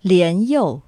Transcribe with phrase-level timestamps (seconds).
[0.00, 0.80] 莲佑。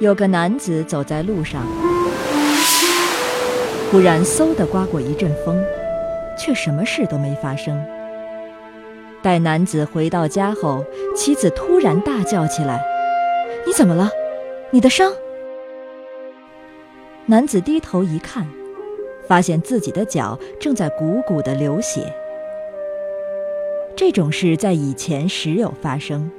[0.00, 1.66] 有个男子走在路上，
[3.90, 5.62] 忽然嗖的刮过一阵风，
[6.38, 7.78] 却什么事都没发生。
[9.20, 10.82] 待男子回到家后，
[11.14, 12.82] 妻子突然大叫起来
[13.66, 14.08] ：“你怎么了？
[14.70, 15.12] 你的伤？”
[17.26, 18.46] 男子低头一看，
[19.28, 22.12] 发现自己的脚正在鼓鼓的流血。
[23.94, 26.30] 这种事在以前时有发生，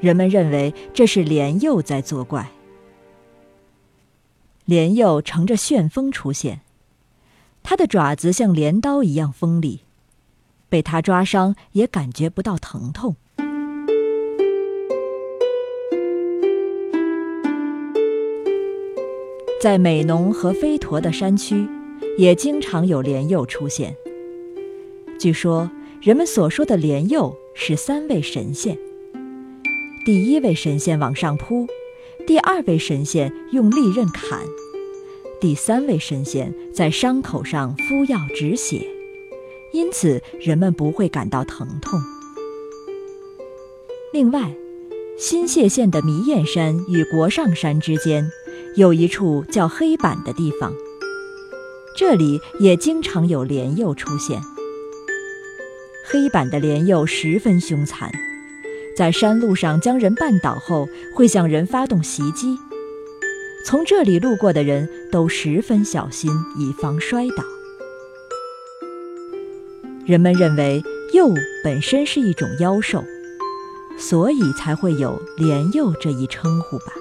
[0.00, 2.50] 人们认为这是莲佑在作怪。
[4.64, 6.62] 莲佑乘着旋风出现，
[7.62, 9.82] 他的爪子像镰刀一样锋利，
[10.70, 13.14] 被他抓伤也感觉不到疼痛。
[19.60, 21.66] 在美浓和飞驼的山区，
[22.16, 23.96] 也经常有莲佑出现。
[25.18, 28.78] 据说，人们所说的莲佑是三位神仙：
[30.04, 31.66] 第一位神仙往上扑，
[32.26, 34.40] 第二位神仙用利刃砍，
[35.40, 38.86] 第三位神仙在伤口上敷药止血，
[39.72, 41.98] 因此人们不会感到疼痛。
[44.12, 44.54] 另外，
[45.18, 48.30] 新泻县的弥彦山与国上山之间。
[48.76, 50.74] 有一处叫黑板的地方，
[51.96, 54.40] 这里也经常有莲佑出现。
[56.06, 58.10] 黑板的莲佑十分凶残，
[58.96, 62.58] 在山路上将人绊倒后，会向人发动袭击。
[63.64, 67.44] 从这里路过的人都十分小心，以防摔倒。
[70.04, 70.82] 人们认为
[71.12, 73.02] 鼬本身是一种妖兽，
[73.96, 76.92] 所以才会有莲鼬这一称呼吧。